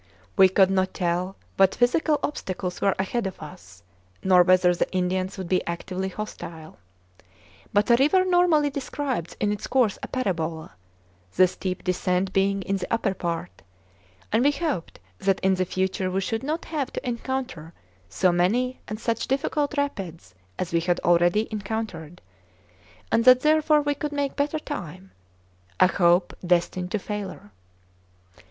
We 0.35 0.49
could 0.49 0.71
not 0.71 0.95
tell 0.95 1.35
what 1.57 1.75
physical 1.75 2.19
obstacles 2.23 2.81
were 2.81 2.95
ahead 2.97 3.27
of 3.27 3.39
us, 3.39 3.83
nor 4.23 4.41
whether 4.41 4.73
the 4.73 4.89
Indians 4.91 5.37
would 5.37 5.47
be 5.47 5.63
actively 5.67 6.09
hostile. 6.09 6.79
But 7.71 7.91
a 7.91 7.95
river 7.97 8.25
normally 8.25 8.71
describes 8.71 9.35
in 9.39 9.51
its 9.51 9.67
course 9.67 9.99
a 10.01 10.07
parabola, 10.07 10.73
the 11.35 11.47
steep 11.47 11.83
descent 11.83 12.33
being 12.33 12.63
in 12.63 12.77
the 12.77 12.91
upper 12.91 13.13
part; 13.13 13.61
and 14.31 14.43
we 14.43 14.49
hoped 14.49 14.97
that 15.19 15.39
in 15.41 15.53
the 15.53 15.65
future 15.65 16.09
we 16.09 16.19
should 16.21 16.41
not 16.41 16.65
have 16.65 16.91
to 16.93 17.07
encounter 17.07 17.71
so 18.09 18.31
many 18.31 18.79
and 18.87 18.99
such 18.99 19.27
difficult 19.27 19.77
rapids 19.77 20.33
as 20.57 20.73
we 20.73 20.79
had 20.79 20.99
already 21.01 21.47
encountered, 21.51 22.23
and 23.11 23.23
that 23.25 23.41
therefore 23.41 23.83
we 23.83 23.95
would 24.01 24.11
make 24.11 24.35
better 24.35 24.57
time 24.57 25.11
a 25.79 25.85
hope 25.85 26.33
destined 26.43 26.89
to 26.89 26.97
failure. 26.97 27.51